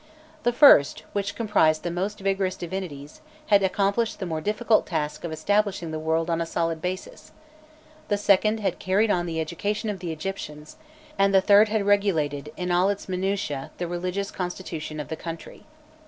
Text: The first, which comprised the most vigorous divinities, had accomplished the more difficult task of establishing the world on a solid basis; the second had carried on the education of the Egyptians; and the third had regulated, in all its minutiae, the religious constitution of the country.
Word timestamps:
The 0.41 0.51
first, 0.51 1.03
which 1.13 1.35
comprised 1.35 1.83
the 1.83 1.91
most 1.91 2.21
vigorous 2.21 2.55
divinities, 2.55 3.21
had 3.53 3.61
accomplished 3.61 4.17
the 4.19 4.25
more 4.25 4.41
difficult 4.41 4.87
task 4.87 5.23
of 5.23 5.31
establishing 5.31 5.91
the 5.91 5.99
world 5.99 6.27
on 6.27 6.41
a 6.41 6.45
solid 6.47 6.81
basis; 6.81 7.31
the 8.07 8.17
second 8.17 8.61
had 8.61 8.79
carried 8.79 9.11
on 9.11 9.27
the 9.27 9.39
education 9.39 9.91
of 9.91 9.99
the 9.99 10.11
Egyptians; 10.11 10.77
and 11.19 11.35
the 11.35 11.39
third 11.41 11.69
had 11.69 11.85
regulated, 11.85 12.51
in 12.57 12.71
all 12.71 12.89
its 12.89 13.07
minutiae, 13.07 13.69
the 13.77 13.87
religious 13.87 14.31
constitution 14.31 14.99
of 14.99 15.09
the 15.09 15.15
country. 15.15 15.65